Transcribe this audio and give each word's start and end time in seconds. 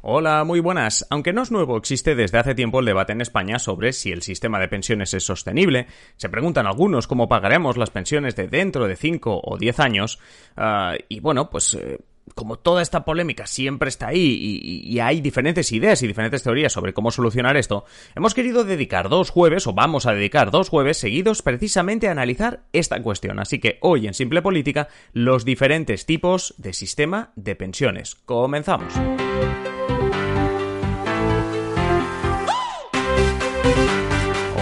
Hola, 0.00 0.44
muy 0.44 0.60
buenas. 0.60 1.06
Aunque 1.10 1.32
no 1.32 1.42
es 1.42 1.50
nuevo, 1.50 1.76
existe 1.76 2.14
desde 2.14 2.38
hace 2.38 2.54
tiempo 2.54 2.78
el 2.78 2.86
debate 2.86 3.12
en 3.12 3.20
España 3.20 3.58
sobre 3.58 3.92
si 3.92 4.12
el 4.12 4.22
sistema 4.22 4.60
de 4.60 4.68
pensiones 4.68 5.12
es 5.12 5.24
sostenible. 5.24 5.86
Se 6.16 6.28
preguntan 6.28 6.66
algunos 6.66 7.08
cómo 7.08 7.28
pagaremos 7.28 7.76
las 7.76 7.90
pensiones 7.90 8.36
de 8.36 8.46
dentro 8.46 8.86
de 8.86 8.94
5 8.94 9.40
o 9.42 9.58
10 9.58 9.80
años. 9.80 10.20
Uh, 10.56 10.96
y 11.08 11.20
bueno, 11.20 11.50
pues... 11.50 11.74
Eh, 11.74 11.98
como 12.34 12.58
toda 12.58 12.82
esta 12.82 13.06
polémica 13.06 13.46
siempre 13.46 13.88
está 13.88 14.08
ahí 14.08 14.20
y, 14.20 14.94
y, 14.94 15.00
hay 15.00 15.22
diferentes 15.22 15.72
ideas 15.72 16.02
y 16.02 16.06
diferentes 16.06 16.42
teorías 16.42 16.74
sobre 16.74 16.92
cómo 16.92 17.10
solucionar 17.10 17.56
esto, 17.56 17.86
hemos 18.14 18.34
querido 18.34 18.64
dedicar 18.64 19.08
dos 19.08 19.30
jueves, 19.30 19.66
o 19.66 19.72
vamos 19.72 20.04
a 20.04 20.12
dedicar 20.12 20.50
dos 20.50 20.68
jueves 20.68 20.98
seguidos 20.98 21.40
precisamente 21.40 22.06
a 22.06 22.12
analizar 22.12 22.64
esta 22.74 23.02
cuestión. 23.02 23.40
Así 23.40 23.60
que 23.60 23.78
hoy 23.80 24.06
en 24.06 24.12
Simple 24.12 24.42
Política, 24.42 24.88
los 25.14 25.46
diferentes 25.46 26.04
tipos 26.04 26.54
de 26.58 26.74
sistema 26.74 27.32
de 27.34 27.56
pensiones. 27.56 28.14
Comenzamos. 28.14 28.92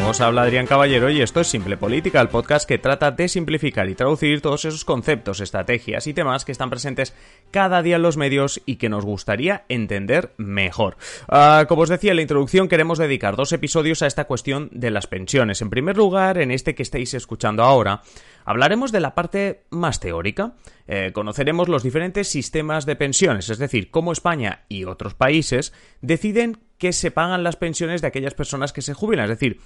Os 0.08 0.20
habla 0.20 0.42
Adrián 0.42 0.66
Caballero 0.66 1.10
y 1.10 1.20
esto 1.20 1.40
es 1.40 1.48
Simple 1.48 1.76
Política, 1.76 2.20
el 2.20 2.28
podcast 2.28 2.66
que 2.66 2.78
trata 2.78 3.10
de 3.10 3.26
simplificar 3.26 3.88
y 3.88 3.96
traducir 3.96 4.40
todos 4.40 4.64
esos 4.64 4.84
conceptos, 4.84 5.40
estrategias 5.40 6.06
y 6.06 6.14
temas 6.14 6.44
que 6.44 6.52
están 6.52 6.70
presentes 6.70 7.12
cada 7.50 7.82
día 7.82 7.96
en 7.96 8.02
los 8.02 8.16
medios 8.16 8.62
y 8.66 8.76
que 8.76 8.88
nos 8.88 9.04
gustaría 9.04 9.64
entender 9.68 10.32
mejor. 10.36 10.96
Uh, 11.28 11.66
como 11.66 11.82
os 11.82 11.88
decía 11.88 12.12
en 12.12 12.16
la 12.16 12.22
introducción, 12.22 12.68
queremos 12.68 12.98
dedicar 12.98 13.34
dos 13.34 13.52
episodios 13.52 14.00
a 14.02 14.06
esta 14.06 14.26
cuestión 14.26 14.70
de 14.70 14.92
las 14.92 15.08
pensiones. 15.08 15.60
En 15.60 15.70
primer 15.70 15.96
lugar, 15.96 16.38
en 16.38 16.52
este 16.52 16.76
que 16.76 16.84
estáis 16.84 17.12
escuchando 17.12 17.64
ahora, 17.64 18.02
hablaremos 18.44 18.92
de 18.92 19.00
la 19.00 19.16
parte 19.16 19.64
más 19.70 19.98
teórica. 19.98 20.54
Eh, 20.86 21.10
conoceremos 21.12 21.68
los 21.68 21.82
diferentes 21.82 22.28
sistemas 22.28 22.86
de 22.86 22.94
pensiones, 22.94 23.50
es 23.50 23.58
decir, 23.58 23.90
cómo 23.90 24.12
España 24.12 24.66
y 24.68 24.84
otros 24.84 25.14
países 25.14 25.72
deciden 26.00 26.58
que 26.78 26.92
se 26.92 27.10
pagan 27.10 27.42
las 27.42 27.56
pensiones 27.56 28.02
de 28.02 28.08
aquellas 28.08 28.34
personas 28.34 28.72
que 28.72 28.82
se 28.82 28.94
jubilan. 28.94 29.24
Es 29.24 29.38
decir, 29.38 29.60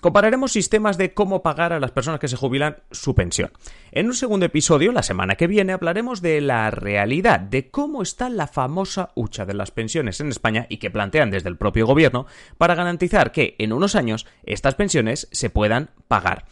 compararemos 0.00 0.52
sistemas 0.52 0.98
de 0.98 1.14
cómo 1.14 1.42
pagar 1.42 1.72
a 1.72 1.80
las 1.80 1.90
personas 1.90 2.20
que 2.20 2.28
se 2.28 2.36
jubilan 2.36 2.78
su 2.90 3.14
pensión. 3.14 3.50
En 3.92 4.06
un 4.06 4.14
segundo 4.14 4.46
episodio, 4.46 4.92
la 4.92 5.02
semana 5.02 5.36
que 5.36 5.46
viene, 5.46 5.72
hablaremos 5.72 6.22
de 6.22 6.40
la 6.40 6.70
realidad, 6.70 7.40
de 7.40 7.70
cómo 7.70 8.02
está 8.02 8.28
la 8.28 8.46
famosa 8.46 9.10
hucha 9.14 9.44
de 9.44 9.54
las 9.54 9.70
pensiones 9.70 10.20
en 10.20 10.28
España 10.28 10.66
y 10.68 10.78
que 10.78 10.90
plantean 10.90 11.30
desde 11.30 11.48
el 11.48 11.56
propio 11.56 11.86
gobierno 11.86 12.26
para 12.58 12.74
garantizar 12.74 13.32
que 13.32 13.54
en 13.58 13.72
unos 13.72 13.94
años 13.94 14.26
estas 14.44 14.74
pensiones 14.74 15.28
se 15.30 15.50
puedan 15.50 15.90
pagar. 16.08 16.44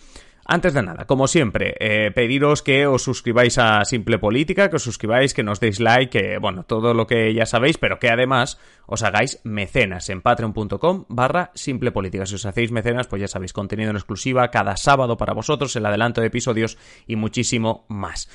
Antes 0.44 0.74
de 0.74 0.82
nada, 0.82 1.04
como 1.04 1.28
siempre, 1.28 1.74
eh, 1.78 2.10
pediros 2.12 2.62
que 2.62 2.86
os 2.86 3.02
suscribáis 3.02 3.58
a 3.58 3.84
Simple 3.84 4.18
Política, 4.18 4.68
que 4.68 4.76
os 4.76 4.82
suscribáis, 4.82 5.34
que 5.34 5.44
nos 5.44 5.60
deis 5.60 5.78
like, 5.78 6.10
que, 6.10 6.38
bueno, 6.38 6.64
todo 6.64 6.94
lo 6.94 7.06
que 7.06 7.32
ya 7.32 7.46
sabéis, 7.46 7.78
pero 7.78 8.00
que 8.00 8.10
además 8.10 8.58
os 8.86 9.02
hagáis 9.04 9.40
mecenas 9.44 10.08
en 10.10 10.20
patreon.com 10.20 11.04
barra 11.08 11.52
Simple 11.54 11.92
Política. 11.92 12.26
Si 12.26 12.34
os 12.34 12.46
hacéis 12.46 12.72
mecenas, 12.72 13.06
pues 13.06 13.20
ya 13.20 13.28
sabéis, 13.28 13.52
contenido 13.52 13.90
en 13.90 13.96
exclusiva 13.96 14.50
cada 14.50 14.76
sábado 14.76 15.16
para 15.16 15.32
vosotros, 15.32 15.76
el 15.76 15.86
adelanto 15.86 16.20
de 16.20 16.26
episodios 16.26 16.76
y 17.06 17.14
muchísimo 17.14 17.86
más. 17.88 18.28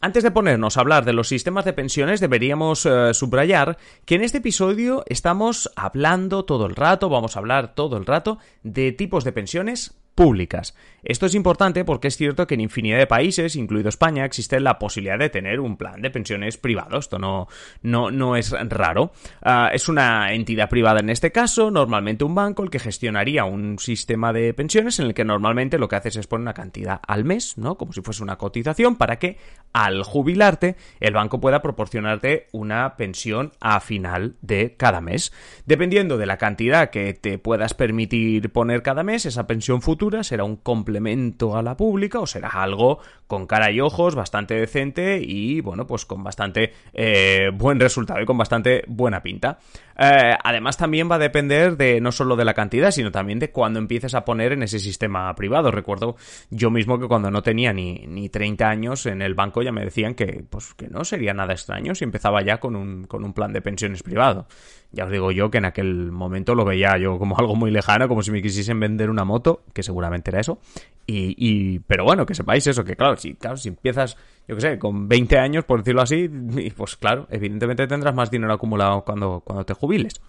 Antes 0.00 0.22
de 0.22 0.30
ponernos 0.30 0.76
a 0.76 0.80
hablar 0.80 1.04
de 1.04 1.12
los 1.12 1.26
sistemas 1.26 1.64
de 1.64 1.72
pensiones, 1.72 2.20
deberíamos 2.20 2.86
eh, 2.86 3.12
subrayar 3.14 3.78
que 4.04 4.14
en 4.14 4.22
este 4.22 4.38
episodio 4.38 5.02
estamos 5.06 5.72
hablando 5.74 6.44
todo 6.44 6.66
el 6.66 6.76
rato, 6.76 7.08
vamos 7.08 7.34
a 7.34 7.40
hablar 7.40 7.74
todo 7.74 7.96
el 7.96 8.06
rato 8.06 8.38
de 8.62 8.92
tipos 8.92 9.24
de 9.24 9.32
pensiones 9.32 9.98
públicas. 10.18 10.74
Esto 11.04 11.26
es 11.26 11.36
importante 11.36 11.84
porque 11.84 12.08
es 12.08 12.16
cierto 12.16 12.48
que 12.48 12.54
en 12.54 12.60
infinidad 12.60 12.98
de 12.98 13.06
países, 13.06 13.54
incluido 13.54 13.88
España, 13.88 14.24
existe 14.24 14.58
la 14.58 14.76
posibilidad 14.76 15.16
de 15.16 15.30
tener 15.30 15.60
un 15.60 15.76
plan 15.76 16.02
de 16.02 16.10
pensiones 16.10 16.56
privado. 16.56 16.98
Esto 16.98 17.20
no, 17.20 17.46
no, 17.82 18.10
no 18.10 18.34
es 18.34 18.50
raro. 18.50 19.12
Uh, 19.46 19.72
es 19.72 19.88
una 19.88 20.32
entidad 20.32 20.68
privada 20.68 20.98
en 20.98 21.10
este 21.10 21.30
caso, 21.30 21.70
normalmente 21.70 22.24
un 22.24 22.34
banco, 22.34 22.64
el 22.64 22.70
que 22.70 22.80
gestionaría 22.80 23.44
un 23.44 23.78
sistema 23.78 24.32
de 24.32 24.52
pensiones 24.54 24.98
en 24.98 25.06
el 25.06 25.14
que 25.14 25.24
normalmente 25.24 25.78
lo 25.78 25.86
que 25.86 25.94
haces 25.94 26.16
es 26.16 26.26
poner 26.26 26.42
una 26.42 26.54
cantidad 26.54 27.00
al 27.06 27.24
mes, 27.24 27.56
¿no? 27.56 27.76
Como 27.76 27.92
si 27.92 28.00
fuese 28.00 28.24
una 28.24 28.38
cotización 28.38 28.96
para 28.96 29.20
que 29.20 29.36
al 29.72 30.02
jubilarte 30.02 30.74
el 30.98 31.14
banco 31.14 31.40
pueda 31.40 31.62
proporcionarte 31.62 32.48
una 32.50 32.96
pensión 32.96 33.52
a 33.60 33.78
final 33.78 34.34
de 34.42 34.74
cada 34.76 35.00
mes. 35.00 35.32
Dependiendo 35.64 36.18
de 36.18 36.26
la 36.26 36.38
cantidad 36.38 36.90
que 36.90 37.14
te 37.14 37.38
puedas 37.38 37.74
permitir 37.74 38.50
poner 38.50 38.82
cada 38.82 39.04
mes, 39.04 39.24
esa 39.24 39.46
pensión 39.46 39.80
futura 39.80 40.07
será 40.22 40.44
un 40.44 40.56
complemento 40.56 41.56
a 41.56 41.62
la 41.62 41.76
pública 41.76 42.20
o 42.20 42.26
será 42.26 42.48
algo 42.48 42.98
con 43.26 43.46
cara 43.46 43.70
y 43.70 43.80
ojos 43.80 44.14
bastante 44.14 44.54
decente 44.54 45.20
y 45.22 45.60
bueno 45.60 45.86
pues 45.86 46.06
con 46.06 46.24
bastante 46.24 46.72
eh, 46.94 47.50
buen 47.54 47.78
resultado 47.78 48.20
y 48.20 48.24
con 48.26 48.38
bastante 48.38 48.84
buena 48.86 49.22
pinta. 49.22 49.58
Eh, 49.98 50.34
además 50.42 50.76
también 50.76 51.10
va 51.10 51.16
a 51.16 51.18
depender 51.18 51.76
de 51.76 52.00
no 52.00 52.12
solo 52.12 52.36
de 52.36 52.44
la 52.44 52.54
cantidad 52.54 52.90
sino 52.90 53.10
también 53.10 53.38
de 53.38 53.50
cuando 53.50 53.78
empieces 53.78 54.14
a 54.14 54.24
poner 54.24 54.52
en 54.52 54.62
ese 54.62 54.78
sistema 54.78 55.34
privado. 55.34 55.70
Recuerdo 55.70 56.16
yo 56.50 56.70
mismo 56.70 56.98
que 56.98 57.06
cuando 57.06 57.30
no 57.30 57.42
tenía 57.42 57.72
ni, 57.72 58.06
ni 58.06 58.28
30 58.28 58.68
años 58.68 59.06
en 59.06 59.22
el 59.22 59.34
banco 59.34 59.62
ya 59.62 59.72
me 59.72 59.84
decían 59.84 60.14
que 60.14 60.44
pues 60.48 60.74
que 60.74 60.88
no 60.88 61.04
sería 61.04 61.34
nada 61.34 61.52
extraño 61.52 61.94
si 61.94 62.04
empezaba 62.04 62.42
ya 62.42 62.58
con 62.58 62.76
un, 62.76 63.04
con 63.04 63.24
un 63.24 63.32
plan 63.32 63.52
de 63.52 63.60
pensiones 63.60 64.02
privado. 64.02 64.46
Ya 64.90 65.04
os 65.04 65.10
digo 65.10 65.30
yo 65.32 65.50
que 65.50 65.58
en 65.58 65.66
aquel 65.66 66.10
momento 66.10 66.54
lo 66.54 66.64
veía 66.64 66.96
yo 66.96 67.18
como 67.18 67.36
algo 67.38 67.54
muy 67.56 67.70
lejano, 67.70 68.08
como 68.08 68.22
si 68.22 68.30
me 68.30 68.42
quisiesen 68.42 68.80
vender 68.80 69.10
una 69.10 69.24
moto, 69.24 69.62
que 69.72 69.82
seguramente 69.82 70.30
era 70.30 70.40
eso. 70.40 70.58
Y, 71.06 71.34
y 71.36 71.78
pero 71.80 72.04
bueno, 72.04 72.26
que 72.26 72.34
sepáis 72.34 72.66
eso, 72.66 72.84
que 72.84 72.96
claro, 72.96 73.16
si, 73.16 73.34
claro, 73.34 73.56
si 73.56 73.68
empiezas, 73.68 74.16
yo 74.46 74.54
qué 74.56 74.60
sé, 74.60 74.78
con 74.78 75.08
20 75.08 75.38
años, 75.38 75.64
por 75.64 75.80
decirlo 75.80 76.02
así, 76.02 76.28
pues 76.76 76.96
claro, 76.96 77.26
evidentemente 77.30 77.86
tendrás 77.86 78.14
más 78.14 78.30
dinero 78.30 78.52
acumulado 78.52 79.04
cuando, 79.04 79.40
cuando 79.44 79.64
te 79.64 79.74
jubiles. 79.74 80.20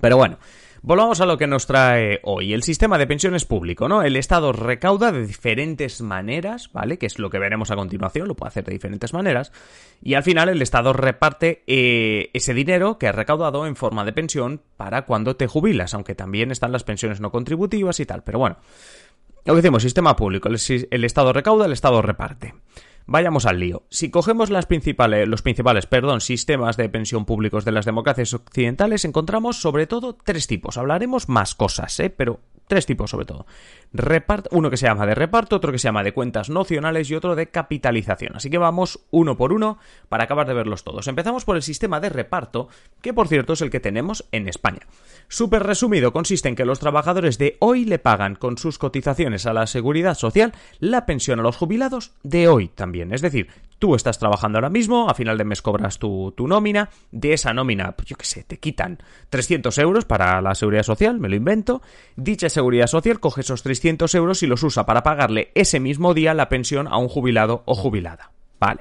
Pero 0.00 0.16
bueno, 0.16 0.38
Volvamos 0.80 1.20
a 1.20 1.26
lo 1.26 1.38
que 1.38 1.46
nos 1.46 1.66
trae 1.66 2.20
hoy. 2.22 2.54
El 2.54 2.62
sistema 2.62 2.98
de 2.98 3.06
pensiones 3.06 3.44
público, 3.44 3.88
¿no? 3.88 4.02
El 4.02 4.16
Estado 4.16 4.52
recauda 4.52 5.10
de 5.10 5.26
diferentes 5.26 6.00
maneras, 6.00 6.70
¿vale? 6.72 6.98
Que 6.98 7.06
es 7.06 7.18
lo 7.18 7.30
que 7.30 7.38
veremos 7.38 7.70
a 7.70 7.76
continuación, 7.76 8.28
lo 8.28 8.36
puede 8.36 8.48
hacer 8.48 8.64
de 8.64 8.72
diferentes 8.72 9.12
maneras. 9.12 9.52
Y 10.00 10.14
al 10.14 10.22
final 10.22 10.48
el 10.48 10.62
Estado 10.62 10.92
reparte 10.92 11.64
eh, 11.66 12.30
ese 12.32 12.54
dinero 12.54 12.98
que 12.98 13.08
ha 13.08 13.12
recaudado 13.12 13.66
en 13.66 13.74
forma 13.74 14.04
de 14.04 14.12
pensión 14.12 14.60
para 14.76 15.02
cuando 15.02 15.34
te 15.34 15.48
jubilas, 15.48 15.94
aunque 15.94 16.14
también 16.14 16.52
están 16.52 16.70
las 16.70 16.84
pensiones 16.84 17.20
no 17.20 17.32
contributivas 17.32 17.98
y 17.98 18.06
tal. 18.06 18.22
Pero 18.22 18.38
bueno, 18.38 18.58
lo 19.44 19.54
que 19.54 19.62
decimos, 19.62 19.82
sistema 19.82 20.14
público. 20.14 20.48
El, 20.48 20.58
el 20.90 21.04
Estado 21.04 21.32
recauda, 21.32 21.66
el 21.66 21.72
Estado 21.72 22.02
reparte. 22.02 22.54
Vayamos 23.10 23.46
al 23.46 23.58
lío. 23.58 23.84
Si 23.88 24.10
cogemos 24.10 24.50
los 24.50 24.66
principales 24.66 25.86
perdón, 25.86 26.20
sistemas 26.20 26.76
de 26.76 26.90
pensión 26.90 27.24
públicos 27.24 27.64
de 27.64 27.72
las 27.72 27.86
democracias 27.86 28.34
occidentales, 28.34 29.06
encontramos 29.06 29.56
sobre 29.62 29.86
todo 29.86 30.14
tres 30.14 30.46
tipos. 30.46 30.76
Hablaremos 30.76 31.26
más 31.30 31.54
cosas, 31.54 31.98
¿eh? 32.00 32.10
pero 32.10 32.40
tres 32.68 32.86
tipos 32.86 33.10
sobre 33.10 33.26
todo. 33.26 33.46
uno 34.50 34.70
que 34.70 34.76
se 34.76 34.86
llama 34.86 35.06
de 35.06 35.14
reparto, 35.14 35.56
otro 35.56 35.72
que 35.72 35.78
se 35.78 35.88
llama 35.88 36.04
de 36.04 36.12
cuentas 36.12 36.50
nocionales 36.50 37.10
y 37.10 37.14
otro 37.14 37.34
de 37.34 37.48
capitalización. 37.48 38.36
Así 38.36 38.50
que 38.50 38.58
vamos 38.58 39.00
uno 39.10 39.36
por 39.36 39.52
uno 39.52 39.78
para 40.08 40.24
acabar 40.24 40.46
de 40.46 40.54
verlos 40.54 40.84
todos. 40.84 41.08
Empezamos 41.08 41.44
por 41.44 41.56
el 41.56 41.62
sistema 41.62 42.00
de 42.00 42.10
reparto, 42.10 42.68
que 43.02 43.12
por 43.12 43.28
cierto 43.28 43.54
es 43.54 43.62
el 43.62 43.70
que 43.70 43.80
tenemos 43.80 44.26
en 44.32 44.48
España. 44.48 44.80
Súper 45.28 45.62
resumido, 45.62 46.12
consiste 46.12 46.48
en 46.48 46.56
que 46.56 46.64
los 46.64 46.78
trabajadores 46.78 47.38
de 47.38 47.56
hoy 47.60 47.84
le 47.84 47.98
pagan 47.98 48.34
con 48.34 48.56
sus 48.58 48.78
cotizaciones 48.78 49.46
a 49.46 49.52
la 49.52 49.66
seguridad 49.66 50.14
social 50.14 50.52
la 50.78 51.06
pensión 51.06 51.40
a 51.40 51.42
los 51.42 51.56
jubilados 51.56 52.12
de 52.22 52.48
hoy 52.48 52.68
también. 52.68 53.12
Es 53.12 53.22
decir, 53.22 53.48
tú 53.78 53.94
estás 53.94 54.18
trabajando 54.18 54.58
ahora 54.58 54.70
mismo, 54.70 55.08
a 55.08 55.14
final 55.14 55.38
de 55.38 55.44
mes 55.44 55.62
cobras 55.62 55.98
tu, 55.98 56.32
tu 56.36 56.48
nómina, 56.48 56.90
de 57.10 57.32
esa 57.32 57.52
nómina, 57.52 57.92
pues 57.92 58.08
yo 58.08 58.16
qué 58.16 58.24
sé, 58.24 58.44
te 58.44 58.58
quitan 58.58 58.98
300 59.30 59.76
euros 59.78 60.04
para 60.04 60.40
la 60.40 60.54
seguridad 60.54 60.82
social, 60.82 61.18
me 61.18 61.28
lo 61.28 61.36
invento, 61.36 61.82
dicha 62.16 62.48
seguridad 62.58 62.88
social 62.88 63.20
coge 63.20 63.42
esos 63.42 63.62
300 63.62 64.12
euros 64.16 64.42
y 64.42 64.48
los 64.48 64.64
usa 64.64 64.84
para 64.84 65.04
pagarle 65.04 65.52
ese 65.54 65.78
mismo 65.78 66.12
día 66.12 66.34
la 66.34 66.48
pensión 66.48 66.88
a 66.88 66.96
un 66.98 67.06
jubilado 67.06 67.62
o 67.66 67.76
jubilada. 67.76 68.32
Vale. 68.58 68.80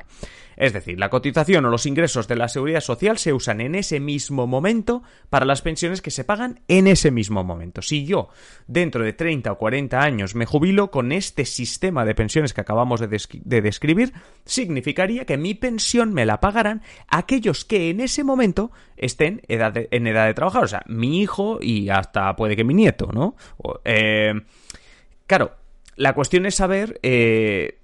Es 0.57 0.73
decir, 0.73 0.99
la 0.99 1.09
cotización 1.09 1.65
o 1.65 1.69
los 1.69 1.85
ingresos 1.85 2.27
de 2.27 2.35
la 2.35 2.47
seguridad 2.49 2.81
social 2.81 3.19
se 3.19 3.31
usan 3.31 3.61
en 3.61 3.75
ese 3.75 3.99
mismo 3.99 4.47
momento 4.47 5.03
para 5.29 5.45
las 5.45 5.61
pensiones 5.61 6.01
que 6.01 6.11
se 6.11 6.23
pagan 6.23 6.61
en 6.67 6.87
ese 6.87 7.11
mismo 7.11 7.43
momento. 7.43 7.83
Si 7.83 8.05
yo 8.05 8.29
dentro 8.65 9.03
de 9.03 9.13
30 9.13 9.51
o 9.51 9.57
40 9.57 10.01
años 10.01 10.33
me 10.33 10.47
jubilo 10.47 10.89
con 10.89 11.11
este 11.11 11.45
sistema 11.45 12.05
de 12.05 12.15
pensiones 12.15 12.53
que 12.53 12.61
acabamos 12.61 12.99
de, 12.99 13.07
de 13.07 13.61
describir, 13.61 14.13
significaría 14.45 15.25
que 15.25 15.37
mi 15.37 15.53
pensión 15.53 16.11
me 16.11 16.25
la 16.25 16.39
pagarán 16.39 16.81
aquellos 17.07 17.63
que 17.63 17.91
en 17.91 17.99
ese 17.99 18.23
momento 18.23 18.71
estén 18.97 19.41
en 19.47 20.07
edad 20.07 20.25
de 20.25 20.33
trabajar. 20.33 20.63
O 20.63 20.67
sea, 20.67 20.81
mi 20.87 21.21
hijo 21.21 21.59
y 21.61 21.89
hasta 21.89 22.35
puede 22.35 22.55
que 22.55 22.63
mi 22.63 22.73
nieto, 22.73 23.11
¿no? 23.13 23.35
Eh, 23.85 24.33
claro, 25.27 25.51
la 25.95 26.13
cuestión 26.13 26.45
es 26.45 26.55
saber 26.55 26.99
eh, 27.03 27.79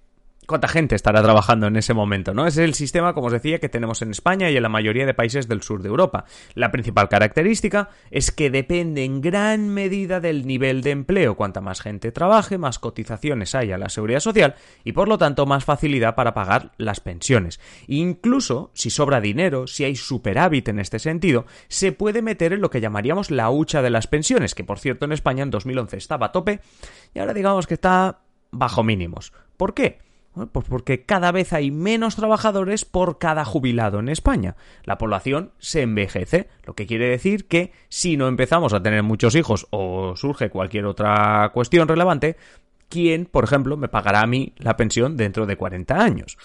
cuánta 0.47 0.67
gente 0.67 0.95
estará 0.95 1.21
trabajando 1.21 1.67
en 1.67 1.75
ese 1.75 1.93
momento, 1.93 2.33
¿no? 2.33 2.47
es 2.47 2.57
el 2.57 2.73
sistema, 2.73 3.13
como 3.13 3.27
os 3.27 3.33
decía, 3.33 3.59
que 3.59 3.69
tenemos 3.69 4.01
en 4.01 4.11
España 4.11 4.49
y 4.49 4.57
en 4.57 4.63
la 4.63 4.69
mayoría 4.69 5.05
de 5.05 5.13
países 5.13 5.47
del 5.47 5.61
sur 5.61 5.81
de 5.81 5.89
Europa. 5.89 6.25
La 6.53 6.71
principal 6.71 7.09
característica 7.09 7.89
es 8.11 8.31
que 8.31 8.49
depende 8.49 9.03
en 9.03 9.21
gran 9.21 9.69
medida 9.69 10.19
del 10.19 10.45
nivel 10.45 10.81
de 10.81 10.91
empleo. 10.91 11.35
Cuanta 11.35 11.61
más 11.61 11.81
gente 11.81 12.11
trabaje, 12.11 12.57
más 12.57 12.79
cotizaciones 12.79 13.55
hay 13.55 13.71
a 13.71 13.77
la 13.77 13.89
seguridad 13.89 14.19
social 14.19 14.55
y 14.83 14.93
por 14.93 15.07
lo 15.07 15.17
tanto 15.17 15.45
más 15.45 15.65
facilidad 15.65 16.15
para 16.15 16.33
pagar 16.33 16.71
las 16.77 16.99
pensiones. 16.99 17.59
Incluso 17.87 18.71
si 18.73 18.89
sobra 18.89 19.21
dinero, 19.21 19.67
si 19.67 19.83
hay 19.83 19.95
superávit 19.95 20.69
en 20.69 20.79
este 20.79 20.99
sentido, 20.99 21.45
se 21.67 21.91
puede 21.91 22.21
meter 22.21 22.53
en 22.53 22.61
lo 22.61 22.69
que 22.69 22.81
llamaríamos 22.81 23.31
la 23.31 23.49
hucha 23.49 23.81
de 23.81 23.89
las 23.89 24.07
pensiones, 24.07 24.55
que 24.55 24.63
por 24.63 24.79
cierto 24.79 25.05
en 25.05 25.11
España 25.11 25.43
en 25.43 25.51
2011 25.51 25.97
estaba 25.97 26.27
a 26.27 26.31
tope 26.31 26.59
y 27.13 27.19
ahora 27.19 27.33
digamos 27.33 27.67
que 27.67 27.75
está 27.75 28.19
bajo 28.51 28.83
mínimos. 28.83 29.33
¿Por 29.57 29.73
qué? 29.73 30.02
Pues 30.51 30.65
porque 30.67 31.05
cada 31.05 31.31
vez 31.31 31.53
hay 31.53 31.69
menos 31.69 32.15
trabajadores 32.15 32.85
por 32.85 33.19
cada 33.19 33.45
jubilado 33.45 33.99
en 33.99 34.09
España. 34.09 34.55
La 34.83 34.97
población 34.97 35.51
se 35.59 35.83
envejece, 35.83 36.47
lo 36.65 36.73
que 36.73 36.87
quiere 36.87 37.07
decir 37.07 37.47
que 37.47 37.71
si 37.87 38.17
no 38.17 38.27
empezamos 38.27 38.73
a 38.73 38.81
tener 38.81 39.03
muchos 39.03 39.35
hijos 39.35 39.67
o 39.69 40.15
surge 40.15 40.49
cualquier 40.49 40.85
otra 40.85 41.51
cuestión 41.53 41.87
relevante, 41.87 42.35
¿quién, 42.89 43.25
por 43.25 43.43
ejemplo, 43.43 43.77
me 43.77 43.89
pagará 43.89 44.21
a 44.21 44.27
mí 44.27 44.53
la 44.57 44.75
pensión 44.75 45.17
dentro 45.17 45.45
de 45.45 45.55
40 45.55 45.95
años? 46.01 46.37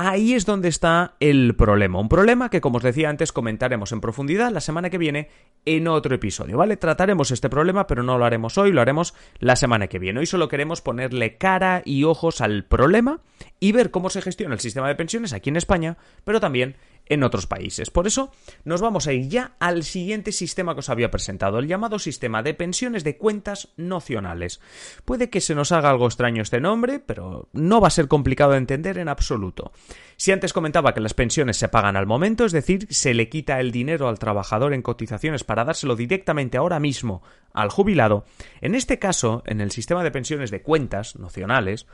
Ahí 0.00 0.34
es 0.34 0.46
donde 0.46 0.68
está 0.68 1.16
el 1.18 1.56
problema. 1.56 1.98
Un 1.98 2.08
problema 2.08 2.50
que, 2.50 2.60
como 2.60 2.76
os 2.76 2.84
decía 2.84 3.10
antes, 3.10 3.32
comentaremos 3.32 3.90
en 3.90 4.00
profundidad 4.00 4.52
la 4.52 4.60
semana 4.60 4.90
que 4.90 4.96
viene 4.96 5.28
en 5.64 5.88
otro 5.88 6.14
episodio, 6.14 6.56
¿vale? 6.56 6.76
Trataremos 6.76 7.32
este 7.32 7.50
problema, 7.50 7.88
pero 7.88 8.04
no 8.04 8.16
lo 8.16 8.24
haremos 8.24 8.58
hoy, 8.58 8.70
lo 8.70 8.80
haremos 8.80 9.12
la 9.40 9.56
semana 9.56 9.88
que 9.88 9.98
viene. 9.98 10.20
Hoy 10.20 10.26
solo 10.26 10.46
queremos 10.46 10.82
ponerle 10.82 11.36
cara 11.36 11.82
y 11.84 12.04
ojos 12.04 12.40
al 12.40 12.64
problema 12.64 13.22
y 13.58 13.72
ver 13.72 13.90
cómo 13.90 14.08
se 14.08 14.22
gestiona 14.22 14.54
el 14.54 14.60
sistema 14.60 14.86
de 14.86 14.94
pensiones 14.94 15.32
aquí 15.32 15.50
en 15.50 15.56
España, 15.56 15.96
pero 16.22 16.38
también 16.38 16.76
en 17.08 17.22
otros 17.22 17.46
países. 17.46 17.90
Por 17.90 18.06
eso 18.06 18.30
nos 18.64 18.80
vamos 18.80 19.06
a 19.06 19.12
ir 19.12 19.28
ya 19.28 19.52
al 19.58 19.84
siguiente 19.84 20.32
sistema 20.32 20.74
que 20.74 20.80
os 20.80 20.88
había 20.88 21.10
presentado, 21.10 21.58
el 21.58 21.66
llamado 21.66 21.98
sistema 21.98 22.42
de 22.42 22.54
pensiones 22.54 23.04
de 23.04 23.16
cuentas 23.16 23.68
nocionales. 23.76 24.60
Puede 25.04 25.30
que 25.30 25.40
se 25.40 25.54
nos 25.54 25.72
haga 25.72 25.90
algo 25.90 26.06
extraño 26.06 26.42
este 26.42 26.60
nombre, 26.60 26.98
pero 26.98 27.48
no 27.52 27.80
va 27.80 27.88
a 27.88 27.92
ser 27.92 28.08
complicado 28.08 28.52
de 28.52 28.58
entender 28.58 28.98
en 28.98 29.08
absoluto. 29.08 29.72
Si 30.16 30.32
antes 30.32 30.52
comentaba 30.52 30.94
que 30.94 31.00
las 31.00 31.14
pensiones 31.14 31.56
se 31.56 31.68
pagan 31.68 31.96
al 31.96 32.06
momento, 32.06 32.44
es 32.44 32.52
decir, 32.52 32.86
se 32.90 33.14
le 33.14 33.28
quita 33.28 33.60
el 33.60 33.70
dinero 33.70 34.08
al 34.08 34.18
trabajador 34.18 34.72
en 34.74 34.82
cotizaciones 34.82 35.44
para 35.44 35.64
dárselo 35.64 35.96
directamente 35.96 36.58
ahora 36.58 36.80
mismo 36.80 37.22
al 37.52 37.70
jubilado, 37.70 38.24
en 38.60 38.74
este 38.74 38.98
caso, 38.98 39.42
en 39.46 39.60
el 39.60 39.70
sistema 39.70 40.02
de 40.02 40.10
pensiones 40.10 40.50
de 40.50 40.62
cuentas 40.62 41.16
nocionales, 41.16 41.86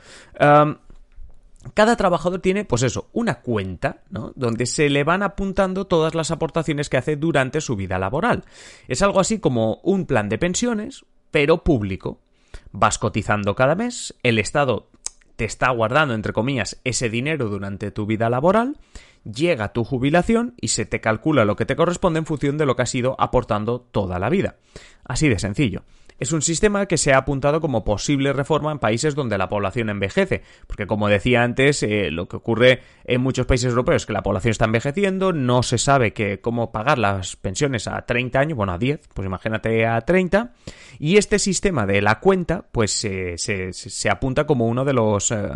cada 1.73 1.95
trabajador 1.95 2.39
tiene, 2.41 2.65
pues 2.65 2.83
eso, 2.83 3.09
una 3.13 3.41
cuenta, 3.41 4.03
¿no? 4.09 4.31
Donde 4.35 4.65
se 4.65 4.89
le 4.89 5.03
van 5.03 5.23
apuntando 5.23 5.85
todas 5.85 6.15
las 6.15 6.31
aportaciones 6.31 6.89
que 6.89 6.97
hace 6.97 7.15
durante 7.15 7.61
su 7.61 7.75
vida 7.75 7.97
laboral. 7.97 8.43
Es 8.87 9.01
algo 9.01 9.19
así 9.19 9.39
como 9.39 9.79
un 9.83 10.05
plan 10.05 10.29
de 10.29 10.37
pensiones, 10.37 11.05
pero 11.31 11.63
público. 11.63 12.19
Vas 12.71 12.97
cotizando 12.97 13.55
cada 13.55 13.75
mes, 13.75 14.15
el 14.23 14.39
Estado 14.39 14.89
te 15.35 15.45
está 15.45 15.69
guardando, 15.71 16.13
entre 16.13 16.33
comillas, 16.33 16.79
ese 16.83 17.09
dinero 17.09 17.49
durante 17.49 17.91
tu 17.91 18.05
vida 18.05 18.29
laboral, 18.29 18.77
llega 19.23 19.73
tu 19.73 19.83
jubilación 19.83 20.53
y 20.61 20.69
se 20.69 20.85
te 20.85 21.01
calcula 21.01 21.43
lo 21.43 21.55
que 21.55 21.65
te 21.65 21.75
corresponde 21.75 22.19
en 22.19 22.25
función 22.25 22.57
de 22.57 22.65
lo 22.65 22.75
que 22.75 22.83
has 22.83 22.95
ido 22.95 23.15
aportando 23.19 23.81
toda 23.81 24.19
la 24.19 24.29
vida. 24.29 24.55
Así 25.03 25.27
de 25.27 25.39
sencillo 25.39 25.83
es 26.19 26.31
un 26.31 26.41
sistema 26.41 26.85
que 26.85 26.97
se 26.97 27.13
ha 27.13 27.17
apuntado 27.17 27.59
como 27.59 27.83
posible 27.83 28.31
reforma 28.31 28.71
en 28.71 28.79
países 28.79 29.15
donde 29.15 29.37
la 29.37 29.49
población 29.49 29.89
envejece, 29.89 30.43
porque 30.67 30.87
como 30.87 31.09
decía 31.09 31.43
antes, 31.43 31.83
eh, 31.83 32.09
lo 32.11 32.27
que 32.27 32.37
ocurre 32.37 32.81
en 33.03 33.21
muchos 33.21 33.45
países 33.45 33.69
europeos 33.69 34.03
es 34.03 34.05
que 34.05 34.13
la 34.13 34.23
población 34.23 34.51
está 34.51 34.65
envejeciendo, 34.65 35.33
no 35.33 35.61
se 35.63 35.77
sabe 35.77 36.13
que, 36.13 36.39
cómo 36.39 36.71
pagar 36.71 36.99
las 36.99 37.35
pensiones 37.35 37.87
a 37.87 38.01
30 38.05 38.39
años, 38.39 38.57
bueno, 38.57 38.73
a 38.73 38.77
10, 38.77 39.09
pues 39.13 39.25
imagínate 39.25 39.85
a 39.85 39.99
30, 40.01 40.53
y 40.99 41.17
este 41.17 41.39
sistema 41.39 41.85
de 41.85 42.01
la 42.01 42.19
cuenta, 42.19 42.65
pues 42.71 42.91
se, 42.91 43.37
se, 43.37 44.09
apunta 44.09 44.45
como 44.45 44.67
uno 44.67 44.85
de 44.85 44.93
los... 44.93 45.31
Eh, 45.31 45.49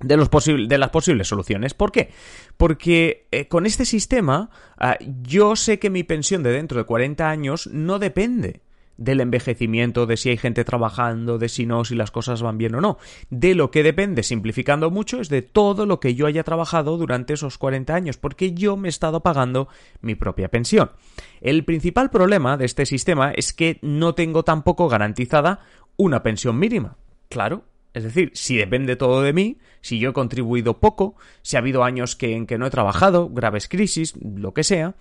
de, 0.00 0.16
los 0.18 0.28
de 0.28 0.78
las 0.78 0.90
posibles 0.90 1.26
soluciones. 1.26 1.72
¿Por 1.72 1.90
qué? 1.90 2.10
Porque 2.58 3.28
eh, 3.30 3.48
con 3.48 3.64
este 3.64 3.86
sistema 3.86 4.50
ah, 4.76 4.98
yo 5.22 5.56
sé 5.56 5.78
que 5.78 5.88
mi 5.88 6.02
pensión 6.02 6.42
de 6.42 6.52
dentro 6.52 6.78
de 6.78 6.84
40 6.84 7.30
años 7.30 7.66
no 7.72 7.98
depende 7.98 8.60
del 8.96 9.20
envejecimiento, 9.20 10.06
de 10.06 10.16
si 10.16 10.30
hay 10.30 10.36
gente 10.36 10.64
trabajando, 10.64 11.38
de 11.38 11.48
si 11.48 11.66
no, 11.66 11.84
si 11.84 11.94
las 11.94 12.10
cosas 12.10 12.42
van 12.42 12.58
bien 12.58 12.74
o 12.74 12.80
no. 12.80 12.98
De 13.30 13.54
lo 13.54 13.70
que 13.70 13.82
depende, 13.82 14.22
simplificando 14.22 14.90
mucho, 14.90 15.20
es 15.20 15.28
de 15.28 15.42
todo 15.42 15.86
lo 15.86 16.00
que 16.00 16.14
yo 16.14 16.26
haya 16.26 16.44
trabajado 16.44 16.96
durante 16.96 17.34
esos 17.34 17.58
40 17.58 17.94
años, 17.94 18.16
porque 18.16 18.52
yo 18.52 18.76
me 18.76 18.88
he 18.88 18.90
estado 18.90 19.20
pagando 19.20 19.68
mi 20.00 20.14
propia 20.14 20.48
pensión. 20.48 20.92
El 21.40 21.64
principal 21.64 22.10
problema 22.10 22.56
de 22.56 22.64
este 22.64 22.86
sistema 22.86 23.30
es 23.32 23.52
que 23.52 23.78
no 23.82 24.14
tengo 24.14 24.42
tampoco 24.42 24.88
garantizada 24.88 25.60
una 25.96 26.22
pensión 26.22 26.58
mínima. 26.58 26.96
Claro, 27.28 27.64
es 27.96 28.04
decir, 28.04 28.30
si 28.34 28.56
depende 28.56 28.94
todo 28.94 29.22
de 29.22 29.32
mí, 29.32 29.56
si 29.80 29.98
yo 29.98 30.10
he 30.10 30.12
contribuido 30.12 30.80
poco, 30.80 31.16
si 31.40 31.56
ha 31.56 31.60
habido 31.60 31.82
años 31.82 32.14
que, 32.14 32.36
en 32.36 32.46
que 32.46 32.58
no 32.58 32.66
he 32.66 32.70
trabajado, 32.70 33.30
graves 33.30 33.68
crisis, 33.68 34.14
lo 34.20 34.52
que 34.52 34.64
sea, 34.64 34.96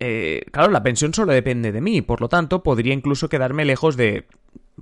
eh, 0.00 0.46
claro, 0.50 0.72
la 0.72 0.82
pensión 0.82 1.12
solo 1.12 1.32
depende 1.32 1.72
de 1.72 1.80
mí, 1.80 2.00
por 2.00 2.20
lo 2.20 2.28
tanto, 2.28 2.62
podría 2.62 2.94
incluso 2.94 3.28
quedarme 3.28 3.66
lejos 3.66 3.96
de, 3.96 4.26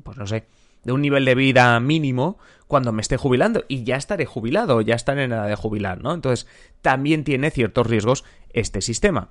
pues 0.02 0.16
no 0.16 0.26
sé, 0.26 0.44
de 0.84 0.92
un 0.92 1.02
nivel 1.02 1.24
de 1.24 1.34
vida 1.34 1.78
mínimo 1.80 2.38
cuando 2.68 2.92
me 2.92 3.02
esté 3.02 3.16
jubilando 3.16 3.64
y 3.66 3.82
ya 3.82 3.96
estaré 3.96 4.26
jubilado, 4.26 4.80
ya 4.80 4.94
estaré 4.94 5.24
en 5.24 5.32
edad 5.32 5.48
de 5.48 5.56
jubilar, 5.56 6.02
¿no? 6.02 6.14
Entonces, 6.14 6.46
también 6.82 7.24
tiene 7.24 7.50
ciertos 7.50 7.86
riesgos 7.86 8.24
este 8.52 8.80
sistema. 8.80 9.30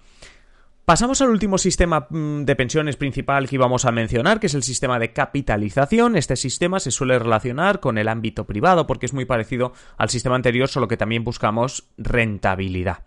Pasamos 0.84 1.22
al 1.22 1.30
último 1.30 1.58
sistema 1.58 2.08
mm, 2.10 2.44
de 2.44 2.56
pensiones 2.56 2.96
principal 2.96 3.48
que 3.48 3.56
íbamos 3.56 3.86
a 3.86 3.92
mencionar, 3.92 4.40
que 4.40 4.48
es 4.48 4.56
el 4.56 4.64
sistema 4.64 5.00
de 5.00 5.14
capitalización. 5.14 6.16
Este 6.16 6.36
sistema 6.36 6.80
se 6.80 6.92
suele 6.92 7.20
relacionar 7.20 7.80
con 7.80 7.98
el 7.98 8.08
ámbito 8.08 8.46
privado 8.46 8.88
porque 8.88 9.06
es 9.06 9.14
muy 9.14 9.26
parecido 9.26 9.74
al 9.98 10.10
sistema 10.10 10.36
anterior, 10.36 10.70
solo 10.70 10.88
que 10.88 10.96
también 10.96 11.24
buscamos 11.24 11.90
rentabilidad. 11.98 13.07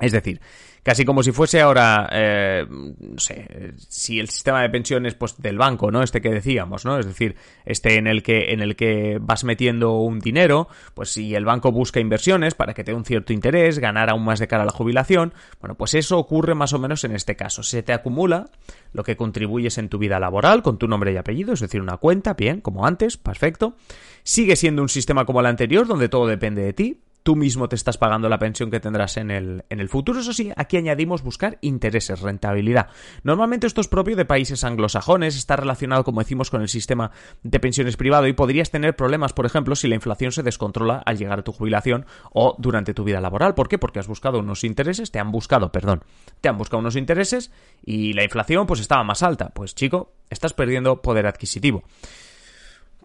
Es 0.00 0.12
decir, 0.12 0.40
casi 0.82 1.04
como 1.04 1.22
si 1.22 1.32
fuese 1.32 1.60
ahora, 1.60 2.08
eh, 2.12 2.66
no 2.68 3.18
sé, 3.18 3.74
si 3.76 4.18
el 4.20 4.28
sistema 4.28 4.62
de 4.62 4.70
pensiones 4.70 5.14
pues 5.14 5.36
del 5.36 5.58
banco, 5.58 5.90
¿no? 5.90 6.02
Este 6.02 6.20
que 6.20 6.30
decíamos, 6.30 6.84
¿no? 6.84 6.98
Es 6.98 7.06
decir, 7.06 7.36
este 7.64 7.96
en 7.96 8.06
el 8.06 8.22
que 8.22 8.52
en 8.52 8.60
el 8.60 8.76
que 8.76 9.18
vas 9.20 9.44
metiendo 9.44 9.98
un 9.98 10.18
dinero, 10.18 10.68
pues 10.94 11.10
si 11.10 11.34
el 11.34 11.44
banco 11.44 11.72
busca 11.72 12.00
inversiones 12.00 12.54
para 12.54 12.74
que 12.74 12.84
te 12.84 12.92
dé 12.92 12.96
un 12.96 13.04
cierto 13.04 13.32
interés, 13.32 13.78
ganar 13.78 14.10
aún 14.10 14.24
más 14.24 14.38
de 14.38 14.48
cara 14.48 14.62
a 14.62 14.66
la 14.66 14.72
jubilación, 14.72 15.34
bueno, 15.60 15.74
pues 15.74 15.94
eso 15.94 16.18
ocurre 16.18 16.54
más 16.54 16.72
o 16.72 16.78
menos 16.78 17.04
en 17.04 17.14
este 17.14 17.36
caso. 17.36 17.62
Se 17.62 17.82
te 17.82 17.92
acumula 17.92 18.50
lo 18.92 19.04
que 19.04 19.16
contribuyes 19.16 19.78
en 19.78 19.88
tu 19.88 19.98
vida 19.98 20.18
laboral 20.18 20.62
con 20.62 20.78
tu 20.78 20.88
nombre 20.88 21.12
y 21.12 21.16
apellido, 21.16 21.52
es 21.52 21.60
decir, 21.60 21.82
una 21.82 21.98
cuenta, 21.98 22.34
bien, 22.34 22.60
como 22.60 22.86
antes, 22.86 23.16
perfecto. 23.16 23.76
Sigue 24.22 24.56
siendo 24.56 24.82
un 24.82 24.88
sistema 24.88 25.24
como 25.24 25.40
el 25.40 25.46
anterior 25.46 25.86
donde 25.86 26.08
todo 26.08 26.26
depende 26.26 26.62
de 26.62 26.72
ti, 26.72 27.00
tú 27.28 27.36
mismo 27.36 27.68
te 27.68 27.76
estás 27.76 27.98
pagando 27.98 28.30
la 28.30 28.38
pensión 28.38 28.70
que 28.70 28.80
tendrás 28.80 29.18
en 29.18 29.30
el, 29.30 29.62
en 29.68 29.80
el 29.80 29.90
futuro. 29.90 30.20
Eso 30.20 30.32
sí, 30.32 30.50
aquí 30.56 30.78
añadimos 30.78 31.22
buscar 31.22 31.58
intereses, 31.60 32.22
rentabilidad. 32.22 32.88
Normalmente 33.22 33.66
esto 33.66 33.82
es 33.82 33.86
propio 33.86 34.16
de 34.16 34.24
países 34.24 34.64
anglosajones, 34.64 35.36
está 35.36 35.54
relacionado, 35.54 36.04
como 36.04 36.20
decimos, 36.20 36.48
con 36.48 36.62
el 36.62 36.70
sistema 36.70 37.10
de 37.42 37.60
pensiones 37.60 37.98
privado 37.98 38.28
y 38.28 38.32
podrías 38.32 38.70
tener 38.70 38.96
problemas, 38.96 39.34
por 39.34 39.44
ejemplo, 39.44 39.76
si 39.76 39.88
la 39.88 39.94
inflación 39.94 40.32
se 40.32 40.42
descontrola 40.42 41.02
al 41.04 41.18
llegar 41.18 41.40
a 41.40 41.42
tu 41.42 41.52
jubilación 41.52 42.06
o 42.32 42.56
durante 42.58 42.94
tu 42.94 43.04
vida 43.04 43.20
laboral. 43.20 43.54
¿Por 43.54 43.68
qué? 43.68 43.76
Porque 43.76 43.98
has 43.98 44.08
buscado 44.08 44.38
unos 44.38 44.64
intereses, 44.64 45.10
te 45.10 45.18
han 45.18 45.30
buscado, 45.30 45.70
perdón, 45.70 46.04
te 46.40 46.48
han 46.48 46.56
buscado 46.56 46.80
unos 46.80 46.96
intereses 46.96 47.52
y 47.84 48.14
la 48.14 48.24
inflación 48.24 48.66
pues 48.66 48.80
estaba 48.80 49.04
más 49.04 49.22
alta. 49.22 49.50
Pues 49.50 49.74
chico, 49.74 50.14
estás 50.30 50.54
perdiendo 50.54 51.02
poder 51.02 51.26
adquisitivo. 51.26 51.82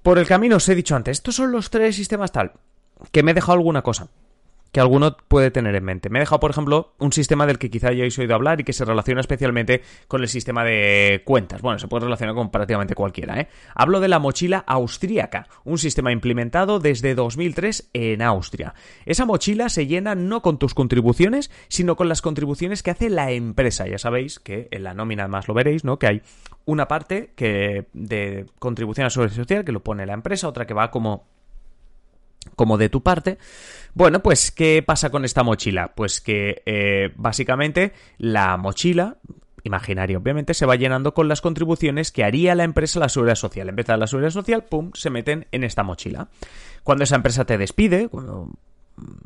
Por 0.02 0.18
el 0.18 0.28
camino 0.28 0.56
os 0.56 0.70
he 0.70 0.76
dicho 0.76 0.96
antes, 0.96 1.18
estos 1.18 1.36
son 1.36 1.52
los 1.52 1.70
tres 1.70 1.98
sistemas 1.98 2.32
tal 2.32 2.54
que 3.12 3.24
me 3.24 3.32
he 3.32 3.34
dejado 3.34 3.54
alguna 3.54 3.82
cosa. 3.82 4.10
que 4.74 4.80
alguno 4.80 5.16
puede 5.28 5.52
tener 5.52 5.76
en 5.76 5.84
mente. 5.84 6.10
Me 6.10 6.18
he 6.18 6.22
dejado, 6.22 6.40
por 6.40 6.50
ejemplo, 6.50 6.96
un 6.98 7.14
sistema 7.14 7.46
del 7.46 7.60
que 7.60 7.70
quizá 7.70 7.90
hayáis 7.90 8.18
oído 8.18 8.34
hablar 8.34 8.60
y 8.60 8.64
que 8.64 8.74
se 8.74 8.84
relaciona 8.84 9.22
especialmente 9.22 9.84
con 10.08 10.22
el 10.24 10.28
sistema 10.28 10.64
de 10.64 11.22
cuentas. 11.26 11.62
Bueno, 11.62 11.78
se 11.78 11.88
puede 11.88 12.06
relacionar 12.06 12.34
con 12.34 12.50
prácticamente 12.50 12.96
cualquiera, 12.96 13.40
¿eh? 13.40 13.50
Hablo 13.76 14.00
de 14.00 14.08
la 14.08 14.18
mochila 14.18 14.64
austríaca, 14.66 15.48
un 15.64 15.78
sistema 15.78 16.12
implementado 16.12 16.80
desde 16.80 17.14
2003 17.14 17.92
en 17.94 18.24
Austria. 18.24 18.74
Esa 19.06 19.28
mochila 19.28 19.70
se 19.70 19.86
llena 19.86 20.16
no 20.16 20.42
con 20.42 20.58
tus 20.58 20.74
contribuciones, 20.74 21.52
sino 21.68 21.96
con 21.96 22.10
las 22.10 22.24
contribuciones 22.24 22.82
que 22.82 22.90
hace 22.90 23.12
la 23.12 23.30
empresa. 23.30 23.88
Ya 23.88 24.00
sabéis 24.00 24.40
que 24.40 24.70
en 24.72 24.84
la 24.84 24.96
nómina 24.96 25.22
además 25.22 25.48
lo 25.48 25.54
veréis, 25.54 25.84
¿no? 25.84 26.00
Que 26.00 26.08
hay 26.08 26.22
una 26.66 26.88
parte 26.88 27.32
que 27.36 27.86
de 27.94 28.48
contribución 28.58 29.04
a 29.04 29.06
la 29.06 29.12
seguridad 29.12 29.36
social 29.36 29.66
que 29.66 29.72
lo 29.72 29.84
pone 29.84 30.08
la 30.08 30.14
empresa, 30.14 30.48
otra 30.48 30.66
que 30.66 30.74
va 30.74 30.90
como 30.90 31.28
como 32.64 32.78
de 32.78 32.88
tu 32.88 33.04
parte. 33.04 33.38
Bueno, 33.94 34.24
pues, 34.24 34.52
¿qué 34.52 34.82
pasa 34.88 35.10
con 35.10 35.26
esta 35.26 35.44
mochila? 35.44 35.92
Pues 35.96 36.22
que 36.22 36.64
eh, 36.66 37.12
básicamente 37.18 37.92
la 38.18 38.56
mochila, 38.56 39.18
imaginaria 39.64 40.18
obviamente, 40.18 40.54
se 40.54 40.66
va 40.66 40.78
llenando 40.78 41.14
con 41.14 41.28
las 41.28 41.42
contribuciones 41.42 42.14
que 42.14 42.24
haría 42.24 42.56
la 42.56 42.64
empresa 42.64 43.02
la 43.02 43.10
seguridad 43.10 43.36
social. 43.36 43.68
En 43.68 44.00
la 44.00 44.08
seguridad 44.08 44.32
social, 44.32 44.64
pum, 44.64 44.92
se 44.94 45.10
meten 45.10 45.46
en 45.52 45.66
esta 45.66 45.84
mochila. 45.84 46.30
Cuando 46.86 47.04
esa 47.04 47.18
empresa 47.18 47.44
te 47.44 47.58
despide, 47.58 48.08
cuando 48.08 48.50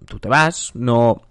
tú 0.07 0.17
te 0.17 0.29
vas, 0.29 0.71
no 0.73 1.21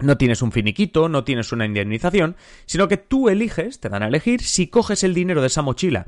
no 0.00 0.16
tienes 0.16 0.40
un 0.40 0.50
finiquito, 0.50 1.10
no 1.10 1.24
tienes 1.24 1.52
una 1.52 1.66
indemnización, 1.66 2.36
sino 2.64 2.88
que 2.88 2.96
tú 2.96 3.28
eliges, 3.28 3.80
te 3.80 3.90
dan 3.90 4.02
a 4.02 4.08
elegir 4.08 4.42
si 4.42 4.68
coges 4.68 5.04
el 5.04 5.12
dinero 5.12 5.42
de 5.42 5.48
esa 5.48 5.60
mochila 5.60 6.06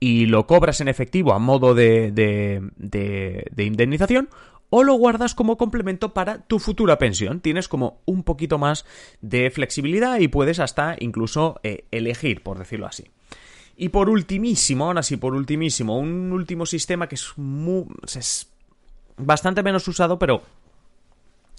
y 0.00 0.26
lo 0.26 0.46
cobras 0.46 0.80
en 0.80 0.88
efectivo 0.88 1.32
a 1.32 1.38
modo 1.38 1.74
de, 1.74 2.10
de, 2.12 3.64
indemnización 3.64 4.28
o 4.68 4.82
lo 4.82 4.94
guardas 4.94 5.34
como 5.34 5.56
complemento 5.56 6.12
para 6.12 6.38
tu 6.38 6.58
futura 6.58 6.98
pensión. 6.98 7.40
Tienes 7.40 7.68
como 7.68 8.00
un 8.04 8.22
poquito 8.24 8.58
más 8.58 8.84
de 9.20 9.50
flexibilidad 9.50 10.18
y 10.18 10.28
puedes 10.28 10.58
hasta 10.58 10.96
incluso 10.98 11.60
eh, 11.62 11.84
elegir, 11.90 12.42
por 12.42 12.58
decirlo 12.58 12.86
así. 12.86 13.04
Y 13.76 13.90
por 13.90 14.08
ultimísimo, 14.08 14.86
ahora 14.86 15.02
sí, 15.02 15.16
por 15.16 15.34
ultimísimo, 15.34 15.98
un 15.98 16.32
último 16.32 16.66
sistema 16.66 17.08
que 17.08 17.14
es, 17.14 17.32
muy, 17.36 17.84
es 18.02 18.50
bastante 19.16 19.62
menos 19.62 19.86
usado, 19.86 20.18
pero 20.18 20.42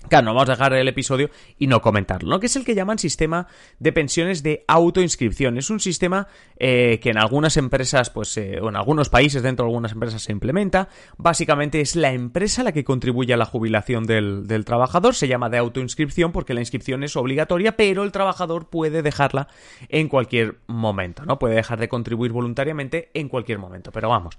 Claro, 0.10 0.26
no 0.26 0.34
vamos 0.34 0.50
a 0.50 0.54
dejar 0.54 0.74
el 0.74 0.88
episodio 0.88 1.30
y 1.58 1.68
no 1.68 1.82
comentarlo, 1.82 2.30
¿no? 2.30 2.40
Que 2.40 2.46
es 2.46 2.56
el 2.56 2.64
que 2.64 2.76
llaman 2.76 3.00
sistema 3.00 3.48
de 3.80 3.92
pensiones 3.92 4.44
de 4.44 4.64
autoinscripción. 4.68 5.58
Es 5.58 5.70
un 5.70 5.80
sistema 5.80 6.28
eh, 6.58 7.00
que 7.02 7.10
en 7.10 7.18
algunas 7.18 7.58
empresas, 7.58 8.10
pues, 8.10 8.38
eh, 8.38 8.60
o 8.62 8.70
en 8.70 8.76
algunos 8.76 9.10
países 9.10 9.44
dentro 9.44 9.66
de 9.66 9.70
algunas 9.70 9.92
empresas 9.92 10.22
se 10.22 10.32
implementa. 10.32 10.90
Básicamente 11.18 11.82
es 11.82 11.96
la 11.96 12.14
empresa 12.14 12.64
la 12.64 12.72
que 12.72 12.84
contribuye 12.84 13.34
a 13.34 13.38
la 13.38 13.46
jubilación 13.46 14.06
del, 14.06 14.48
del 14.48 14.66
trabajador. 14.66 15.16
Se 15.16 15.28
llama 15.28 15.50
de 15.50 15.58
autoinscripción 15.58 16.32
porque 16.32 16.54
la 16.54 16.62
inscripción 16.62 17.04
es 17.04 17.16
obligatoria, 17.16 17.76
pero 17.76 18.04
el 18.04 18.12
trabajador 18.12 18.70
puede 18.70 19.02
dejarla 19.02 19.48
en 19.90 20.08
cualquier 20.08 20.60
momento, 20.68 21.26
¿no? 21.26 21.40
Puede 21.40 21.56
dejar 21.56 21.80
de 21.80 21.90
contribuir 21.90 22.32
voluntariamente 22.32 23.10
en 23.14 23.30
cualquier 23.30 23.60
momento. 23.60 23.92
Pero 23.92 24.10
vamos, 24.10 24.38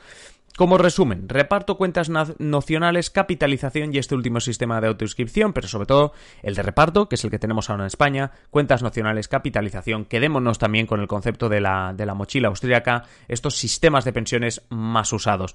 como 0.56 0.76
resumen, 0.76 1.28
reparto 1.28 1.76
cuentas 1.76 2.10
nocionales, 2.38 3.10
capitalización 3.10 3.94
y 3.94 3.98
este 3.98 4.16
último 4.16 4.40
sistema 4.40 4.80
de 4.80 4.88
autoinscripción, 4.88 5.52
pero 5.52 5.68
sobre 5.68 5.86
todo 5.86 6.12
el 6.42 6.54
de 6.56 6.62
reparto, 6.62 7.08
que 7.08 7.14
es 7.14 7.24
el 7.24 7.30
que 7.30 7.38
tenemos 7.38 7.70
ahora 7.70 7.84
en 7.84 7.88
España, 7.88 8.32
cuentas 8.50 8.82
nocionales, 8.82 9.28
capitalización, 9.28 10.04
quedémonos 10.04 10.58
también 10.58 10.86
con 10.86 11.00
el 11.00 11.06
concepto 11.06 11.48
de 11.48 11.60
la, 11.60 11.92
de 11.96 12.06
la 12.06 12.14
mochila 12.14 12.48
austríaca, 12.48 13.04
estos 13.28 13.56
sistemas 13.56 14.04
de 14.04 14.12
pensiones 14.12 14.62
más 14.68 15.12
usados. 15.12 15.54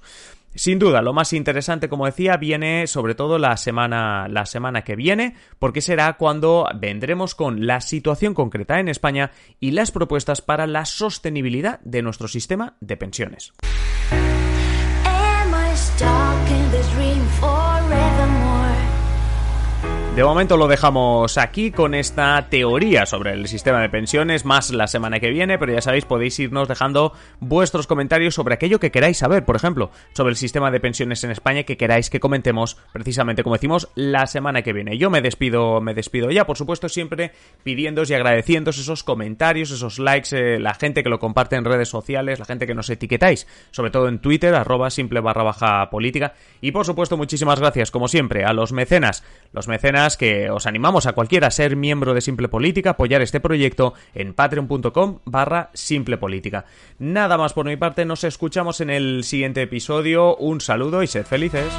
Sin 0.54 0.78
duda, 0.78 1.02
lo 1.02 1.12
más 1.12 1.32
interesante, 1.32 1.88
como 1.88 2.06
decía, 2.06 2.36
viene 2.36 2.86
sobre 2.86 3.14
todo 3.14 3.38
la 3.38 3.56
semana, 3.56 4.28
la 4.28 4.46
semana 4.46 4.82
que 4.82 4.94
viene, 4.94 5.34
porque 5.58 5.80
será 5.80 6.12
cuando 6.14 6.68
vendremos 6.76 7.34
con 7.34 7.66
la 7.66 7.80
situación 7.80 8.34
concreta 8.34 8.78
en 8.78 8.88
España 8.88 9.32
y 9.58 9.72
las 9.72 9.90
propuestas 9.90 10.42
para 10.42 10.66
la 10.68 10.84
sostenibilidad 10.84 11.80
de 11.80 12.02
nuestro 12.02 12.28
sistema 12.28 12.76
de 12.80 12.96
pensiones. 12.96 13.52
Dark 16.04 16.53
De 20.14 20.22
momento 20.22 20.56
lo 20.56 20.68
dejamos 20.68 21.38
aquí 21.38 21.72
con 21.72 21.92
esta 21.92 22.46
teoría 22.48 23.04
sobre 23.04 23.32
el 23.32 23.48
sistema 23.48 23.80
de 23.80 23.88
pensiones, 23.88 24.44
más 24.44 24.70
la 24.70 24.86
semana 24.86 25.18
que 25.18 25.30
viene, 25.30 25.58
pero 25.58 25.72
ya 25.72 25.80
sabéis, 25.80 26.04
podéis 26.04 26.38
irnos 26.38 26.68
dejando 26.68 27.14
vuestros 27.40 27.88
comentarios 27.88 28.36
sobre 28.36 28.54
aquello 28.54 28.78
que 28.78 28.92
queráis 28.92 29.18
saber, 29.18 29.44
por 29.44 29.56
ejemplo, 29.56 29.90
sobre 30.12 30.30
el 30.30 30.36
sistema 30.36 30.70
de 30.70 30.78
pensiones 30.78 31.24
en 31.24 31.32
España 31.32 31.64
que 31.64 31.76
queráis 31.76 32.10
que 32.10 32.20
comentemos 32.20 32.76
precisamente 32.92 33.42
como 33.42 33.56
decimos 33.56 33.88
la 33.96 34.28
semana 34.28 34.62
que 34.62 34.72
viene. 34.72 34.98
Yo 34.98 35.10
me 35.10 35.20
despido, 35.20 35.80
me 35.80 35.94
despido 35.94 36.30
ya, 36.30 36.46
por 36.46 36.58
supuesto, 36.58 36.88
siempre 36.88 37.32
pidiéndos 37.64 38.08
y 38.08 38.14
agradeciéndos 38.14 38.78
esos 38.78 39.02
comentarios, 39.02 39.72
esos 39.72 39.98
likes, 39.98 40.28
eh, 40.30 40.60
la 40.60 40.74
gente 40.74 41.02
que 41.02 41.08
lo 41.08 41.18
comparte 41.18 41.56
en 41.56 41.64
redes 41.64 41.88
sociales, 41.88 42.38
la 42.38 42.44
gente 42.44 42.68
que 42.68 42.74
nos 42.74 42.88
etiquetáis, 42.88 43.48
sobre 43.72 43.90
todo 43.90 44.06
en 44.06 44.20
Twitter, 44.20 44.54
arroba 44.54 44.90
simple 44.90 45.18
barra 45.18 45.42
baja 45.42 45.90
política, 45.90 46.34
y 46.60 46.70
por 46.70 46.86
supuesto 46.86 47.16
muchísimas 47.16 47.58
gracias, 47.58 47.90
como 47.90 48.06
siempre, 48.06 48.44
a 48.44 48.52
los 48.52 48.72
mecenas, 48.72 49.24
los 49.52 49.66
mecenas 49.66 50.03
que 50.16 50.50
os 50.50 50.66
animamos 50.66 51.06
a 51.06 51.14
cualquiera 51.14 51.46
a 51.46 51.50
ser 51.50 51.76
miembro 51.76 52.12
de 52.12 52.20
Simple 52.20 52.48
Política, 52.48 52.90
apoyar 52.90 53.22
este 53.22 53.40
proyecto 53.40 53.94
en 54.14 54.34
patreon.com 54.34 55.20
barra 55.24 55.70
Simple 55.72 56.18
Política. 56.18 56.66
Nada 56.98 57.38
más 57.38 57.54
por 57.54 57.66
mi 57.66 57.76
parte, 57.76 58.04
nos 58.04 58.22
escuchamos 58.24 58.80
en 58.80 58.90
el 58.90 59.24
siguiente 59.24 59.62
episodio, 59.62 60.36
un 60.36 60.60
saludo 60.60 61.02
y 61.02 61.06
sed 61.06 61.24
felices. 61.24 61.72